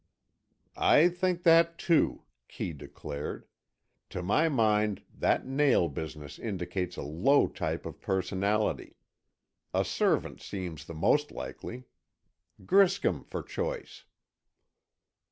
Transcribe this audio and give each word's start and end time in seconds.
"I 0.75 1.09
think 1.09 1.43
that, 1.43 1.77
too," 1.77 2.23
Kee 2.47 2.73
declared. 2.73 3.45
"To 4.09 4.23
my 4.23 4.49
mind, 4.49 5.03
that 5.13 5.45
nail 5.45 5.89
business 5.89 6.39
indicates 6.39 6.97
a 6.97 7.03
low 7.03 7.45
type 7.45 7.85
of 7.85 8.01
personality. 8.01 8.95
A 9.75 9.85
servant 9.85 10.41
seems 10.41 10.85
the 10.85 10.95
most 10.95 11.31
likely. 11.31 11.83
Griscom, 12.65 13.25
for 13.25 13.43
choice." 13.43 14.05